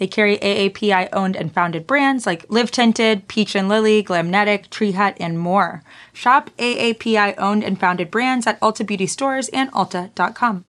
[0.00, 4.92] They carry AAPI owned and founded brands like Live Tinted, Peach and Lily, Glamnetic, Tree
[4.92, 5.82] Hut, and more.
[6.14, 10.64] Shop AAPI owned and founded brands at Ulta Beauty stores and Ulta.com.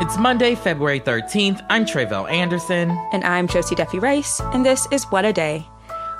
[0.00, 1.64] It's Monday, February 13th.
[1.68, 2.90] I'm Tre'vell Anderson.
[3.12, 5.66] And I'm Josie Duffy Rice, and this is What a Day,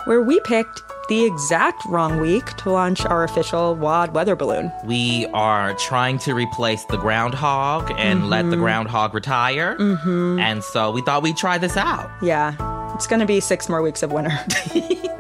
[0.04, 4.72] where we picked the exact wrong week to launch our official WAD weather balloon.
[4.84, 8.28] We are trying to replace the groundhog and mm-hmm.
[8.28, 9.76] let the groundhog retire.
[9.76, 10.38] Mm-hmm.
[10.38, 12.10] And so we thought we'd try this out.
[12.22, 12.54] Yeah,
[12.94, 14.38] it's going to be six more weeks of winter.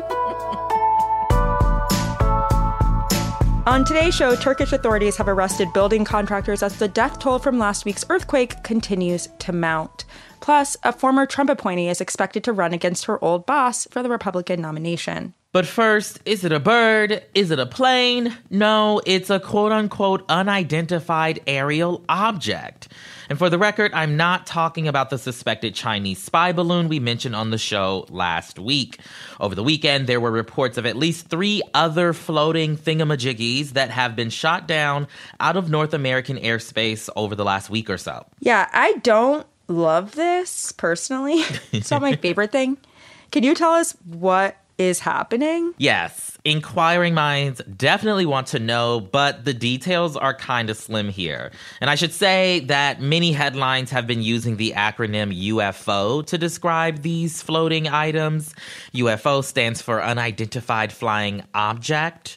[3.66, 7.86] On today's show, Turkish authorities have arrested building contractors as the death toll from last
[7.86, 10.04] week's earthquake continues to mount.
[10.40, 14.10] Plus, a former Trump appointee is expected to run against her old boss for the
[14.10, 15.32] Republican nomination.
[15.54, 17.22] But first, is it a bird?
[17.32, 18.36] Is it a plane?
[18.50, 22.88] No, it's a quote unquote unidentified aerial object.
[23.28, 27.36] And for the record, I'm not talking about the suspected Chinese spy balloon we mentioned
[27.36, 28.98] on the show last week.
[29.38, 34.16] Over the weekend, there were reports of at least three other floating thingamajiggies that have
[34.16, 35.06] been shot down
[35.38, 38.26] out of North American airspace over the last week or so.
[38.40, 41.44] Yeah, I don't love this personally.
[41.72, 42.76] it's not my favorite thing.
[43.30, 45.74] Can you tell us what is happening?
[45.78, 46.36] Yes.
[46.44, 51.52] Inquiring minds definitely want to know, but the details are kind of slim here.
[51.80, 57.02] And I should say that many headlines have been using the acronym UFO to describe
[57.02, 58.54] these floating items.
[58.94, 62.36] UFO stands for Unidentified Flying Object.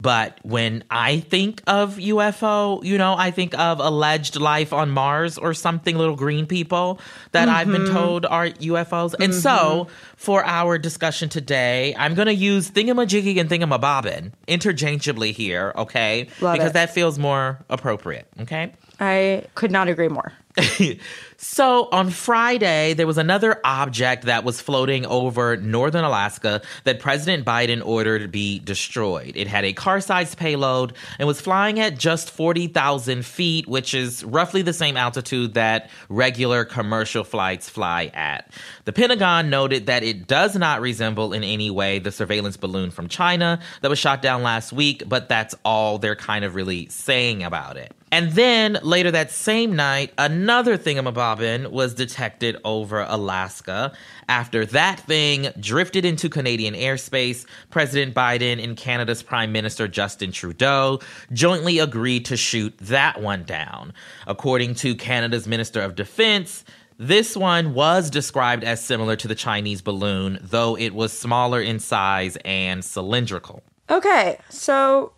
[0.00, 5.38] But when I think of UFO, you know, I think of alleged life on Mars
[5.38, 7.00] or something, little green people
[7.32, 7.56] that mm-hmm.
[7.56, 7.94] I've been mm-hmm.
[7.94, 9.14] told are UFOs.
[9.14, 9.40] And mm-hmm.
[9.40, 16.28] so for our discussion today, I'm going to use thingamajiggy and thingamabobbin interchangeably here, okay?
[16.40, 16.74] Love because it.
[16.74, 18.72] that feels more appropriate, okay?
[18.98, 20.32] I could not agree more.
[21.36, 27.44] so on Friday, there was another object that was floating over northern Alaska that President
[27.44, 29.32] Biden ordered to be destroyed.
[29.36, 34.24] It had a car sized payload and was flying at just 40,000 feet, which is
[34.24, 38.50] roughly the same altitude that regular commercial flights fly at.
[38.86, 43.08] The Pentagon noted that it does not resemble in any way the surveillance balloon from
[43.08, 47.42] China that was shot down last week, but that's all they're kind of really saying
[47.42, 47.92] about it.
[48.16, 53.92] And then later that same night, another thingamabobbin was detected over Alaska.
[54.26, 61.00] After that thing drifted into Canadian airspace, President Biden and Canada's Prime Minister Justin Trudeau
[61.34, 63.92] jointly agreed to shoot that one down.
[64.26, 66.64] According to Canada's Minister of Defense,
[66.96, 71.80] this one was described as similar to the Chinese balloon, though it was smaller in
[71.80, 73.62] size and cylindrical.
[73.90, 75.12] Okay, so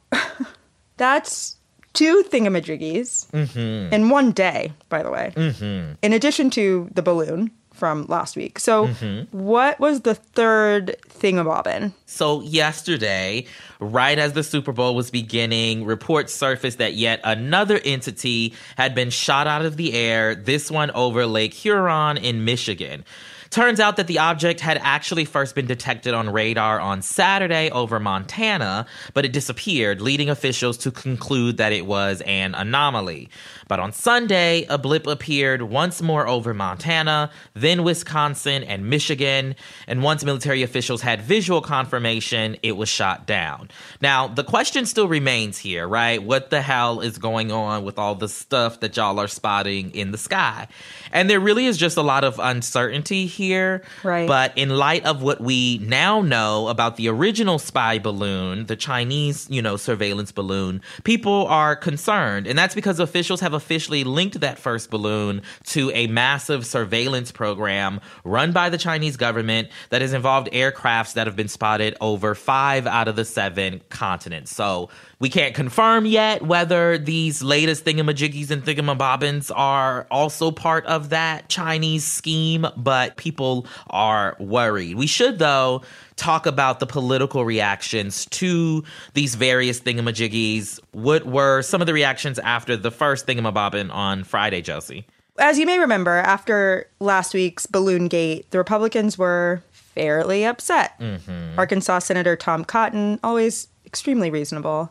[0.97, 1.58] that's
[1.99, 3.93] two thingamajiggies mm-hmm.
[3.93, 5.95] in one day, by the way, mm-hmm.
[6.01, 8.61] in addition to the balloon from last week.
[8.61, 9.37] So, mm-hmm.
[9.37, 11.93] what was the third thingamabobbin?
[12.07, 13.47] So, yesterday,
[13.81, 19.11] right as the Super Bowl was beginning, reports surfaced that yet another entity had been
[19.11, 23.05] shot out of the air, this one over Lake Huron in Michigan.
[23.51, 27.99] Turns out that the object had actually first been detected on radar on Saturday over
[27.99, 33.31] Montana, but it disappeared, leading officials to conclude that it was an anomaly.
[33.67, 39.55] But on Sunday, a blip appeared once more over Montana, then Wisconsin and Michigan,
[39.87, 43.71] and once military officials had visual confirmation, it was shot down.
[44.01, 46.23] Now, the question still remains here, right?
[46.23, 50.11] What the hell is going on with all the stuff that y'all are spotting in
[50.11, 50.69] the sky?
[51.13, 53.83] And there really is just a lot of uncertainty here.
[54.05, 54.29] Right.
[54.29, 59.47] But in light of what we now know about the original spy balloon, the Chinese,
[59.49, 62.47] you know, surveillance balloon, people are concerned.
[62.47, 68.01] And that's because officials have officially linked that first balloon to a massive surveillance program
[68.25, 72.87] run by the Chinese government that has involved aircrafts that have been spotted over five
[72.87, 74.55] out of the seven continents.
[74.55, 74.91] So
[75.21, 81.49] we can't confirm yet whether these latest thingamajiggies and thingamabobbins are also part of that
[81.49, 84.97] Chinese scheme, but people are worried.
[84.97, 85.83] We should, though,
[86.17, 88.83] talk about the political reactions to
[89.13, 90.81] these various thingamajiggies.
[90.93, 95.05] What were some of the reactions after the first thingamabobbin on Friday, Josie?
[95.39, 100.99] As you may remember, after last week's Balloon Gate, the Republicans were fairly upset.
[100.99, 101.59] Mm-hmm.
[101.59, 104.91] Arkansas Senator Tom Cotton, always extremely reasonable,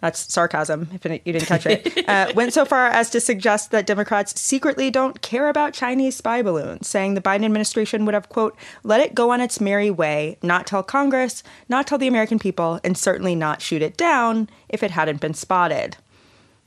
[0.00, 3.86] that's sarcasm if you didn't catch it, uh, went so far as to suggest that
[3.86, 8.56] Democrats secretly don't care about Chinese spy balloons, saying the Biden administration would have, quote,
[8.82, 12.80] let it go on its merry way, not tell Congress, not tell the American people,
[12.82, 15.96] and certainly not shoot it down if it hadn't been spotted.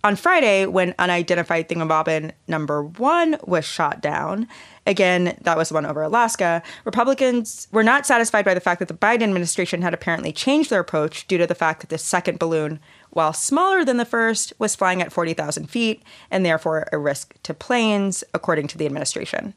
[0.06, 4.50] On Friday, when unidentified thingamabobbin number one was shot down,
[4.86, 8.90] again, that was the one over Alaska, Republicans were not satisfied by the fact that
[8.90, 12.38] the Biden administration had apparently changed their approach due to the fact that the second
[12.38, 12.82] balloon
[13.14, 17.54] while smaller than the first, was flying at 40,000 feet and therefore a risk to
[17.54, 19.54] planes, according to the administration.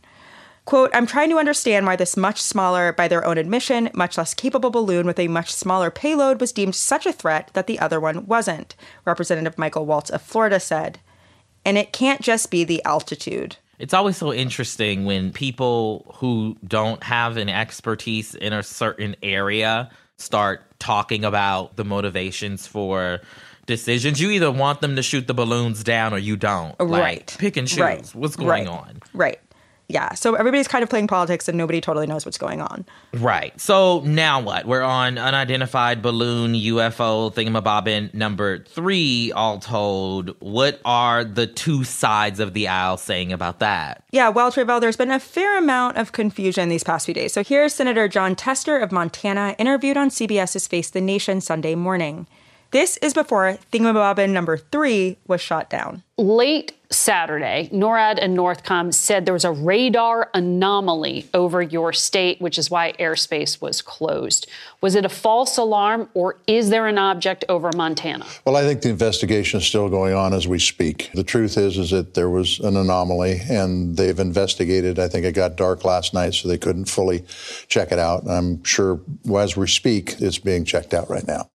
[0.66, 4.34] Quote, I'm trying to understand why this much smaller, by their own admission, much less
[4.34, 8.00] capable balloon with a much smaller payload was deemed such a threat that the other
[8.00, 8.74] one wasn't,
[9.04, 10.98] Representative Michael Waltz of Florida said.
[11.64, 13.56] And it can't just be the altitude.
[13.78, 19.90] It's always so interesting when people who don't have an expertise in a certain area
[20.16, 23.20] start talking about the motivations for
[23.66, 24.20] decisions.
[24.20, 26.74] You either want them to shoot the balloons down or you don't.
[26.80, 27.18] Right.
[27.18, 27.78] Like, pick and choose.
[27.78, 28.08] Right.
[28.14, 28.68] What's going right.
[28.68, 29.02] on?
[29.12, 29.40] Right.
[29.88, 30.14] Yeah.
[30.14, 32.84] So everybody's kind of playing politics and nobody totally knows what's going on.
[33.14, 33.58] Right.
[33.60, 34.66] So now what?
[34.66, 40.34] We're on unidentified balloon UFO thingamabobbin number three, all told.
[40.40, 44.02] What are the two sides of the aisle saying about that?
[44.10, 47.32] Yeah, well, Tre'vell, there's been a fair amount of confusion these past few days.
[47.32, 52.26] So here's Senator Jon Tester of Montana interviewed on CBS's Face the Nation Sunday morning.
[52.72, 56.02] This is before Thingamabobbin number three was shot down.
[56.18, 62.58] Late Saturday, NORAD and Northcom said there was a radar anomaly over your state, which
[62.58, 64.48] is why airspace was closed.
[64.80, 68.26] Was it a false alarm or is there an object over Montana?
[68.44, 71.10] Well, I think the investigation is still going on as we speak.
[71.14, 74.98] The truth is is that there was an anomaly and they've investigated.
[74.98, 77.24] I think it got dark last night so they couldn't fully
[77.68, 78.28] check it out.
[78.28, 79.00] I'm sure
[79.36, 81.48] as we speak it's being checked out right now.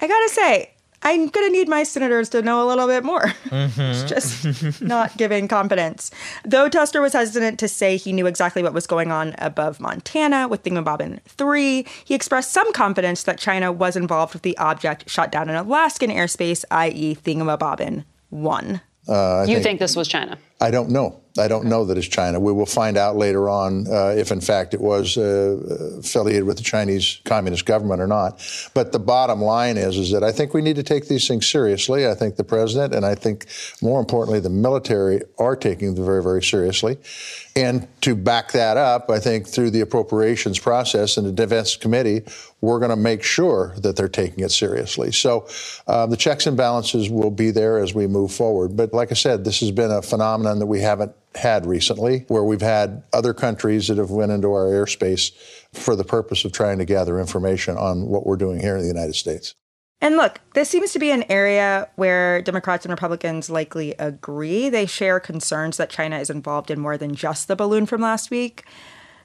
[0.00, 0.70] I gotta say,
[1.02, 3.22] I'm going to need my senators to know a little bit more.
[3.22, 3.80] Mm-hmm.
[3.80, 4.02] it's
[4.44, 6.10] just not giving confidence.
[6.44, 10.48] Though Tester was hesitant to say he knew exactly what was going on above Montana
[10.48, 15.30] with Thingamabobbin 3, he expressed some confidence that China was involved with the object shot
[15.30, 18.80] down in Alaskan airspace, i.e., Thingamabobbin 1.
[19.08, 20.36] Uh, you think, think this was China?
[20.60, 21.20] I don't know.
[21.38, 22.40] I don't know that it's China.
[22.40, 26.56] We will find out later on uh, if, in fact, it was uh, affiliated with
[26.56, 28.40] the Chinese Communist government or not.
[28.74, 31.48] But the bottom line is, is that I think we need to take these things
[31.48, 32.06] seriously.
[32.06, 33.46] I think the president and I think,
[33.82, 36.98] more importantly, the military are taking them very, very seriously.
[37.54, 42.22] And to back that up, I think through the appropriations process and the defense committee,
[42.60, 45.12] we're going to make sure that they're taking it seriously.
[45.12, 45.48] So
[45.86, 48.76] uh, the checks and balances will be there as we move forward.
[48.76, 52.44] But like I said, this has been a phenomenon that we haven't had recently, where
[52.44, 55.32] we've had other countries that have went into our airspace
[55.72, 58.88] for the purpose of trying to gather information on what we're doing here in the
[58.88, 59.54] United States.
[60.00, 64.68] And look, this seems to be an area where Democrats and Republicans likely agree.
[64.68, 68.30] They share concerns that China is involved in more than just the balloon from last
[68.30, 68.64] week.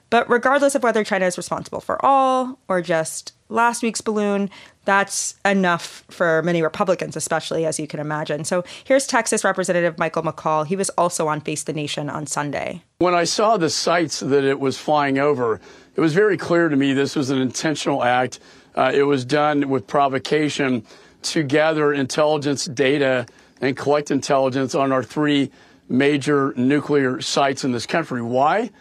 [0.10, 4.50] But regardless of whether China is responsible for all or just last week's balloon,
[4.86, 8.44] that's enough for many Republicans, especially as you can imagine.
[8.44, 10.66] So here's Texas Representative Michael McCaul.
[10.66, 12.84] He was also on Face the Nation on Sunday.
[13.00, 15.60] When I saw the sites that it was flying over,
[15.96, 18.40] it was very clear to me this was an intentional act
[18.76, 20.84] uh, it was done with provocation
[21.24, 23.26] to gather intelligence data
[23.62, 25.52] and collect intelligence on our three
[25.90, 28.22] major nuclear sites in this country.
[28.22, 28.72] Why?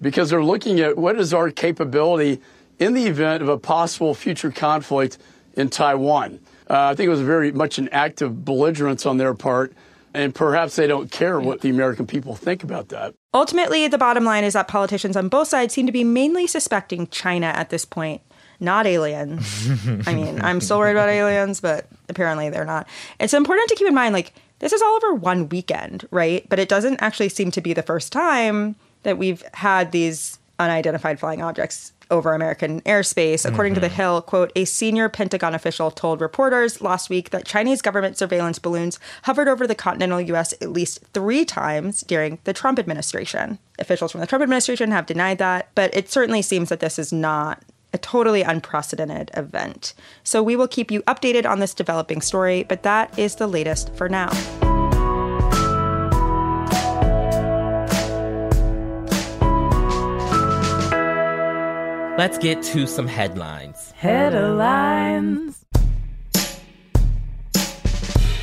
[0.00, 2.40] Because they're looking at what is our capability
[2.78, 5.16] in the event of a possible future conflict
[5.56, 6.40] in Taiwan.
[6.68, 9.72] Uh, I think it was very much an act of belligerence on their part,
[10.14, 13.14] and perhaps they don't care what the American people think about that.
[13.34, 17.06] Ultimately, the bottom line is that politicians on both sides seem to be mainly suspecting
[17.08, 18.22] China at this point
[18.60, 19.68] not aliens.
[20.06, 22.88] I mean, I'm still worried about aliens, but apparently they're not.
[23.20, 26.46] It's important to keep in mind, like, this is all over one weekend, right?
[26.48, 31.20] But it doesn't actually seem to be the first time that we've had these unidentified
[31.20, 33.44] flying objects over American airspace.
[33.44, 33.74] According mm-hmm.
[33.76, 33.96] to The mm-hmm.
[33.96, 38.98] Hill, quote, a senior Pentagon official told reporters last week that Chinese government surveillance balloons
[39.22, 40.52] hovered over the continental U.S.
[40.54, 43.58] at least three times during the Trump administration.
[43.78, 47.12] Officials from the Trump administration have denied that, but it certainly seems that this is
[47.12, 49.94] not a totally unprecedented event.
[50.22, 53.94] So we will keep you updated on this developing story, but that is the latest
[53.94, 54.30] for now.
[62.18, 63.90] Let's get to some headlines.
[63.90, 65.62] Headlines.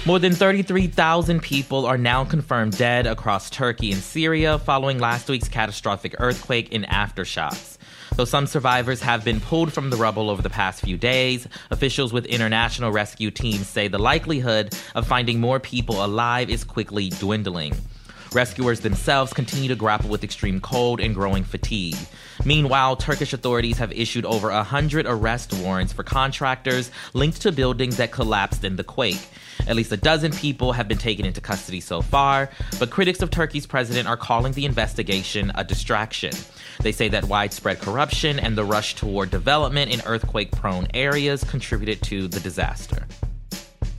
[0.05, 5.47] More than 33,000 people are now confirmed dead across Turkey and Syria following last week's
[5.47, 7.79] catastrophic earthquake and aftershocks.
[8.15, 12.13] Though some survivors have been pulled from the rubble over the past few days, officials
[12.13, 17.73] with international rescue teams say the likelihood of finding more people alive is quickly dwindling.
[18.33, 21.95] Rescuers themselves continue to grapple with extreme cold and growing fatigue.
[22.43, 28.11] Meanwhile, Turkish authorities have issued over 100 arrest warrants for contractors linked to buildings that
[28.11, 29.21] collapsed in the quake.
[29.67, 32.49] At least a dozen people have been taken into custody so far,
[32.79, 36.33] but critics of Turkey's president are calling the investigation a distraction.
[36.81, 42.01] They say that widespread corruption and the rush toward development in earthquake prone areas contributed
[42.03, 43.05] to the disaster.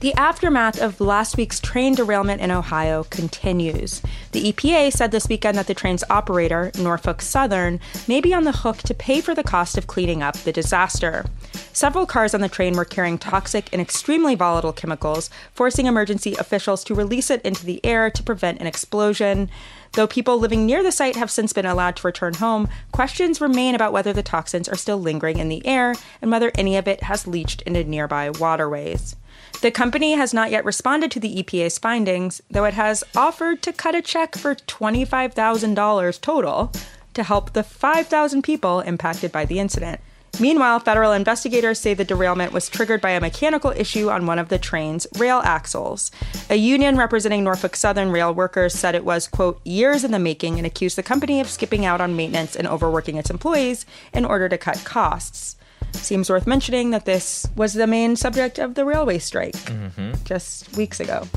[0.01, 4.01] The aftermath of last week's train derailment in Ohio continues.
[4.33, 8.51] The EPA said this weekend that the train's operator, Norfolk Southern, may be on the
[8.51, 11.25] hook to pay for the cost of cleaning up the disaster.
[11.71, 16.83] Several cars on the train were carrying toxic and extremely volatile chemicals, forcing emergency officials
[16.83, 19.49] to release it into the air to prevent an explosion.
[19.93, 23.75] Though people living near the site have since been allowed to return home, questions remain
[23.75, 27.03] about whether the toxins are still lingering in the air and whether any of it
[27.03, 29.15] has leached into nearby waterways.
[29.61, 33.73] The company has not yet responded to the EPA's findings, though it has offered to
[33.73, 36.71] cut a check for $25,000 total
[37.13, 40.01] to help the 5,000 people impacted by the incident.
[40.39, 44.49] Meanwhile, federal investigators say the derailment was triggered by a mechanical issue on one of
[44.49, 46.11] the train's rail axles.
[46.49, 50.57] A union representing Norfolk Southern rail workers said it was, quote, years in the making
[50.57, 54.49] and accused the company of skipping out on maintenance and overworking its employees in order
[54.49, 55.55] to cut costs.
[55.95, 60.13] Seems worth mentioning that this was the main subject of the railway strike mm-hmm.
[60.23, 61.27] just weeks ago.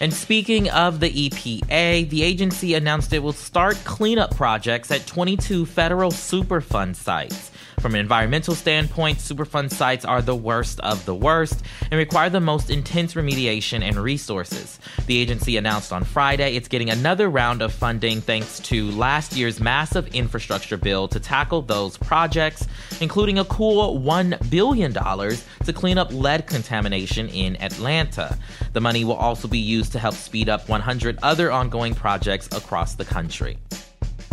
[0.00, 5.64] And speaking of the EPA, the agency announced it will start cleanup projects at 22
[5.64, 7.52] federal Superfund sites.
[7.82, 12.38] From an environmental standpoint, Superfund sites are the worst of the worst and require the
[12.38, 14.78] most intense remediation and resources.
[15.06, 19.58] The agency announced on Friday it's getting another round of funding thanks to last year's
[19.58, 22.68] massive infrastructure bill to tackle those projects,
[23.00, 28.38] including a cool $1 billion to clean up lead contamination in Atlanta.
[28.74, 32.94] The money will also be used to help speed up 100 other ongoing projects across
[32.94, 33.58] the country.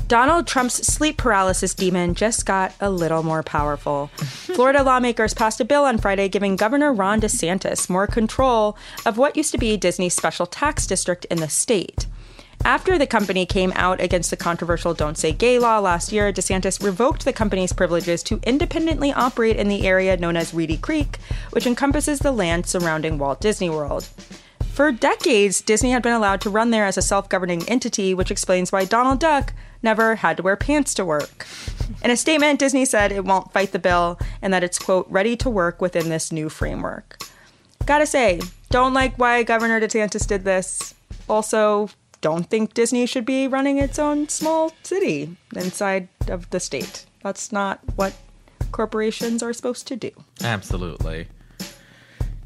[0.09, 4.07] Donald Trump's sleep paralysis demon just got a little more powerful.
[4.17, 8.75] Florida lawmakers passed a bill on Friday giving Governor Ron DeSantis more control
[9.05, 12.07] of what used to be Disney's special tax district in the state.
[12.65, 16.83] After the company came out against the controversial Don't Say Gay law last year, DeSantis
[16.83, 21.19] revoked the company's privileges to independently operate in the area known as Reedy Creek,
[21.51, 24.09] which encompasses the land surrounding Walt Disney World.
[24.79, 28.31] For decades, Disney had been allowed to run there as a self governing entity, which
[28.31, 29.51] explains why Donald Duck
[29.83, 31.45] never had to wear pants to work.
[32.01, 35.35] In a statement, Disney said it won't fight the bill and that it's, quote, ready
[35.35, 37.21] to work within this new framework.
[37.85, 40.95] Gotta say, don't like why Governor DeSantis did this.
[41.27, 41.89] Also,
[42.21, 47.05] don't think Disney should be running its own small city inside of the state.
[47.21, 48.13] That's not what
[48.71, 50.11] corporations are supposed to do.
[50.41, 51.27] Absolutely.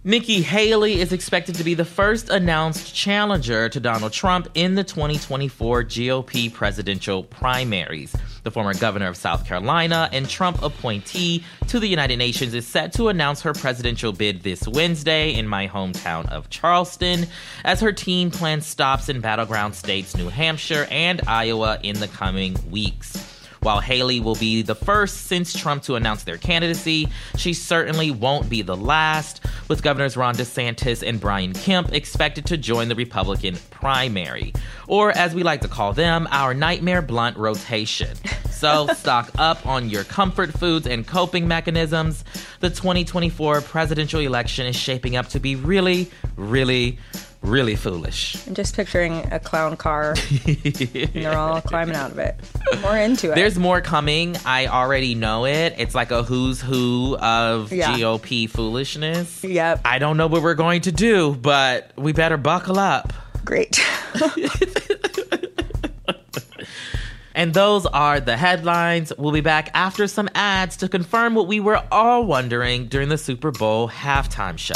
[0.05, 4.83] Nikki Haley is expected to be the first announced challenger to Donald Trump in the
[4.83, 8.13] 2024 GOP presidential primaries.
[8.43, 12.91] The former governor of South Carolina and Trump appointee to the United Nations is set
[12.95, 17.25] to announce her presidential bid this Wednesday in my hometown of Charleston,
[17.63, 22.57] as her team plans stops in battleground states New Hampshire and Iowa in the coming
[22.69, 23.32] weeks.
[23.63, 28.50] While Haley will be the first since Trump to announce their candidacy, she certainly won't
[28.50, 29.39] be the last,
[29.70, 34.53] with Governors Ron DeSantis and Brian Kemp expected to join the Republican primary,
[34.88, 38.17] or as we like to call them, our nightmare blunt rotation.
[38.53, 42.24] So stock up on your comfort foods and coping mechanisms.
[42.62, 46.98] The 2024 presidential election is shaping up to be really, really,
[47.43, 48.35] really foolish.
[48.47, 50.55] I'm just picturing a clown car and
[51.13, 52.35] they're all climbing out of it.
[52.81, 53.35] More into it.
[53.35, 54.35] There's more coming.
[54.45, 55.75] I already know it.
[55.77, 57.93] It's like a who's who of yeah.
[57.93, 59.43] GOP foolishness.
[59.43, 59.81] Yep.
[59.85, 63.13] I don't know what we're going to do, but we better buckle up.
[63.45, 63.79] Great.
[67.35, 69.12] And those are the headlines.
[69.17, 73.17] We'll be back after some ads to confirm what we were all wondering during the
[73.17, 74.75] Super Bowl halftime show.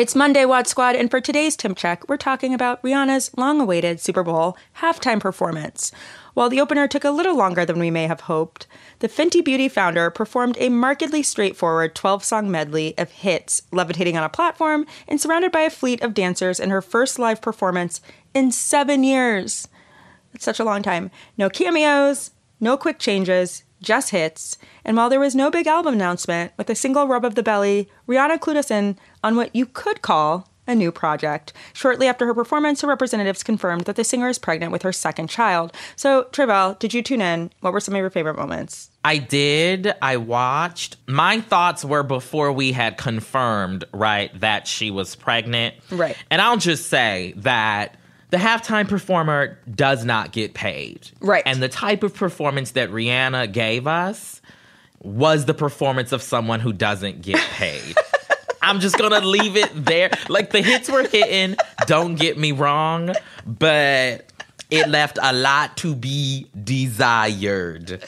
[0.00, 4.00] It's Monday, Wad Squad, and for today's Temp Check, we're talking about Rihanna's long awaited
[4.00, 5.92] Super Bowl halftime performance.
[6.32, 8.66] While the opener took a little longer than we may have hoped,
[9.00, 14.24] the Fenty Beauty founder performed a markedly straightforward 12 song medley of hits, levitating on
[14.24, 18.00] a platform and surrounded by a fleet of dancers in her first live performance
[18.32, 19.68] in seven years.
[20.32, 21.10] It's such a long time.
[21.36, 24.58] No cameos, no quick changes, just hits.
[24.84, 27.88] And while there was no big album announcement, with a single rub of the belly,
[28.08, 31.52] Rihanna clued us in on what you could call a new project.
[31.72, 35.28] Shortly after her performance, her representatives confirmed that the singer is pregnant with her second
[35.28, 35.72] child.
[35.96, 37.50] So, Tre'vell, did you tune in?
[37.60, 38.90] What were some of your favorite moments?
[39.04, 39.92] I did.
[40.00, 40.96] I watched.
[41.06, 45.74] My thoughts were before we had confirmed, right, that she was pregnant.
[45.90, 46.16] Right.
[46.30, 47.96] And I'll just say that
[48.30, 51.10] the halftime performer does not get paid.
[51.20, 51.42] Right.
[51.46, 54.40] And the type of performance that Rihanna gave us
[55.02, 57.96] was the performance of someone who doesn't get paid.
[58.62, 60.10] I'm just gonna leave it there.
[60.28, 63.14] Like the hits were hitting, don't get me wrong,
[63.46, 64.26] but
[64.70, 68.02] it left a lot to be desired.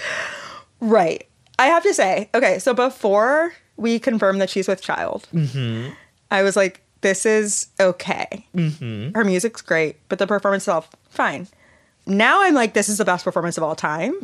[0.80, 1.26] Right.
[1.58, 5.92] I have to say, okay, so before we confirmed that she's with child, mm-hmm.
[6.30, 8.46] I was like, this is okay.
[8.54, 9.14] Mm-hmm.
[9.14, 11.48] Her music's great, but the performance itself, fine.
[12.06, 14.14] Now I'm like, this is the best performance of all time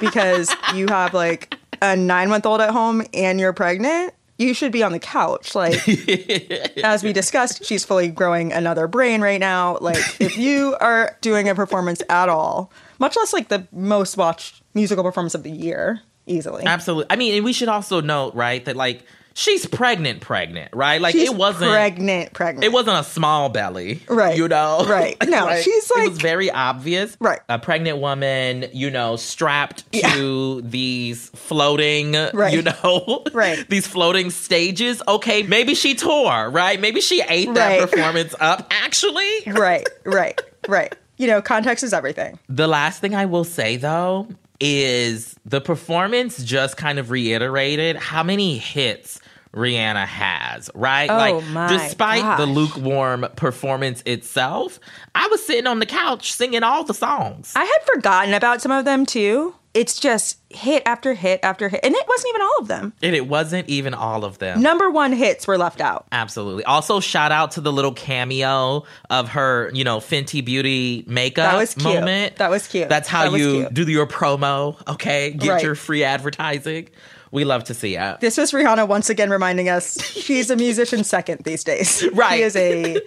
[0.00, 4.14] because you have like a nine month old at home and you're pregnant.
[4.38, 5.54] You should be on the couch.
[5.54, 5.76] Like,
[6.84, 9.78] as we discussed, she's fully growing another brain right now.
[9.80, 14.62] Like, if you are doing a performance at all, much less like the most watched
[14.74, 16.64] musical performance of the year, easily.
[16.64, 17.06] Absolutely.
[17.10, 19.04] I mean, and we should also note, right, that like
[19.38, 21.00] she's pregnant, pregnant, right?
[21.00, 22.64] Like She's it wasn't pregnant, pregnant.
[22.64, 24.36] It wasn't a small belly, Right.
[24.36, 25.16] You know, Right.
[25.28, 27.40] No, she's it like- was very obvious, Right.
[27.48, 32.52] A pregnant woman, you know, strapped to these floating, Right.
[32.52, 33.64] you know, Right.
[33.68, 35.00] these floating stages.
[35.06, 36.80] Okay, maybe she tore, right?
[36.80, 37.90] Maybe she ate that Right.
[37.90, 38.66] performance up.
[38.70, 40.94] Actually, right, right, right.
[41.16, 42.38] You know, context is everything.
[42.48, 44.28] the last thing I will say though
[44.60, 49.20] is the performance just kind of reiterated how many hits
[49.54, 51.08] Rihanna has, right?
[51.10, 54.78] Oh like despite the lukewarm performance itself,
[55.14, 57.52] I was sitting on the couch singing all the songs.
[57.56, 59.54] I had forgotten about some of them too.
[59.74, 61.80] It's just hit after hit after hit.
[61.84, 62.92] And it wasn't even all of them.
[63.02, 64.60] and it wasn't even all of them.
[64.62, 66.06] Number one hits were left out.
[66.10, 66.64] Absolutely.
[66.64, 71.58] Also, shout out to the little cameo of her, you know, Fenty Beauty makeup That
[71.58, 71.84] was cute.
[71.84, 72.36] moment.
[72.36, 72.88] That was cute.
[72.88, 73.74] That's how That you cute.
[73.74, 75.30] do your promo, okay?
[75.32, 75.62] Get Right.
[75.62, 76.88] your free advertising.
[77.30, 78.20] We love to see it.
[78.20, 82.04] This was Rihanna once again reminding us she's a musician second these days.
[82.18, 82.38] Right.
[82.38, 83.00] She is a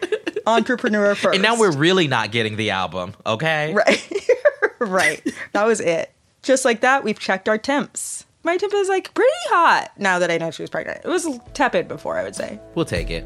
[0.47, 1.35] entrepreneur first.
[1.35, 3.73] And now we're really not getting the album, okay?
[3.73, 4.29] Right.
[4.79, 5.33] right.
[5.53, 6.11] That was it.
[6.43, 8.25] Just like that, we've checked our temps.
[8.43, 11.01] My temp is like pretty hot now that I know she was pregnant.
[11.03, 12.59] It was tepid before, I would say.
[12.73, 13.25] We'll take it.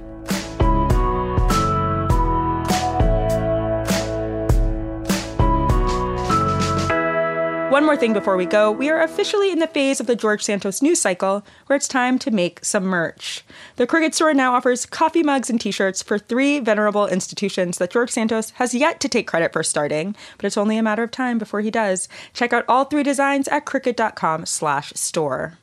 [7.76, 8.72] One more thing before we go.
[8.72, 12.18] We are officially in the phase of the George Santos news cycle where it's time
[12.20, 13.44] to make some merch.
[13.76, 18.12] The Crooked Store now offers coffee mugs and t-shirts for three venerable institutions that George
[18.12, 21.38] Santos has yet to take credit for starting, but it's only a matter of time
[21.38, 22.08] before he does.
[22.34, 25.58] Check out all three designs at crooked.com slash store.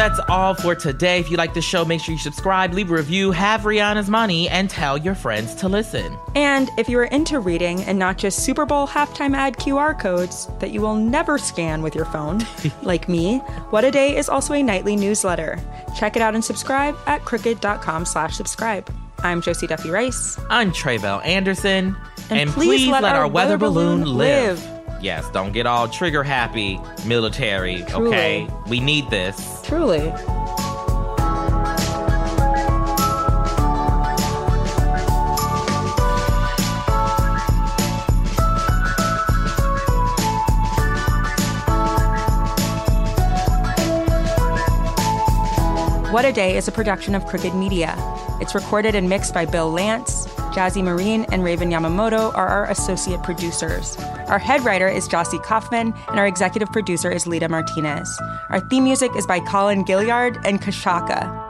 [0.00, 1.18] That's all for today.
[1.18, 4.48] If you like the show, make sure you subscribe, leave a review, have Rihanna's money,
[4.48, 6.16] and tell your friends to listen.
[6.34, 10.48] And if you are into reading and not just Super Bowl halftime ad QR codes
[10.58, 12.40] that you will never scan with your phone,
[12.82, 15.58] like me, What a Day is also a nightly newsletter.
[15.98, 18.90] Check it out and subscribe at crooked.com slash subscribe.
[19.18, 20.40] I'm Josie Duffy Rice.
[20.48, 21.94] I'm Tre'vell Anderson.
[22.30, 24.79] And please let our weather balloon live.
[25.00, 28.46] Yes, don't get all trigger happy, military, okay?
[28.68, 29.62] We need this.
[29.64, 30.12] Truly.
[46.20, 47.94] What a Day is a production of Crooked Media.
[48.42, 50.26] It's recorded and mixed by Bill Lance.
[50.52, 53.96] Jazzy Marine and Raven Yamamoto are our associate producers.
[54.28, 58.20] Our head writer is Jocey Coffman, and our executive producer is Lita Martinez.
[58.50, 61.49] Our theme music is by Colin Gilliard and Kashaka.